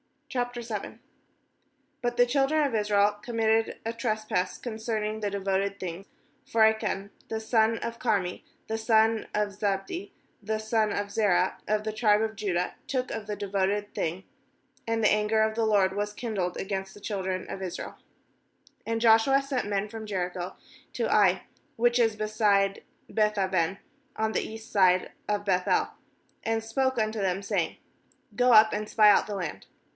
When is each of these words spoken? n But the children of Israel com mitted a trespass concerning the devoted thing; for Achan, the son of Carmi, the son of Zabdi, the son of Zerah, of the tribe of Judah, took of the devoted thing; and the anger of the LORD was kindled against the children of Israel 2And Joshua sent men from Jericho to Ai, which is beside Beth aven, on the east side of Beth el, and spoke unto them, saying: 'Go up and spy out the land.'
n 0.33 0.99
But 2.01 2.15
the 2.15 2.25
children 2.25 2.65
of 2.65 2.73
Israel 2.73 3.19
com 3.21 3.35
mitted 3.35 3.79
a 3.85 3.91
trespass 3.93 4.57
concerning 4.57 5.19
the 5.19 5.29
devoted 5.29 5.77
thing; 5.77 6.05
for 6.45 6.63
Achan, 6.63 7.11
the 7.27 7.39
son 7.41 7.77
of 7.79 7.99
Carmi, 7.99 8.41
the 8.67 8.77
son 8.79 9.27
of 9.35 9.49
Zabdi, 9.51 10.11
the 10.41 10.57
son 10.57 10.91
of 10.93 11.11
Zerah, 11.11 11.59
of 11.67 11.83
the 11.83 11.91
tribe 11.91 12.21
of 12.21 12.37
Judah, 12.37 12.75
took 12.87 13.11
of 13.11 13.27
the 13.27 13.35
devoted 13.35 13.93
thing; 13.93 14.23
and 14.87 15.03
the 15.03 15.11
anger 15.11 15.41
of 15.43 15.53
the 15.53 15.65
LORD 15.65 15.95
was 15.95 16.13
kindled 16.13 16.55
against 16.57 16.93
the 16.93 17.01
children 17.01 17.47
of 17.49 17.61
Israel 17.61 17.97
2And 18.87 18.99
Joshua 19.01 19.41
sent 19.41 19.67
men 19.67 19.89
from 19.89 20.07
Jericho 20.07 20.55
to 20.93 21.13
Ai, 21.13 21.43
which 21.75 21.99
is 21.99 22.15
beside 22.15 22.81
Beth 23.09 23.35
aven, 23.37 23.79
on 24.15 24.31
the 24.31 24.41
east 24.41 24.71
side 24.71 25.11
of 25.27 25.45
Beth 25.45 25.67
el, 25.67 25.93
and 26.43 26.63
spoke 26.63 26.97
unto 26.97 27.19
them, 27.19 27.43
saying: 27.43 27.75
'Go 28.35 28.53
up 28.53 28.71
and 28.71 28.87
spy 28.89 29.11
out 29.11 29.27
the 29.27 29.35
land.' 29.35 29.67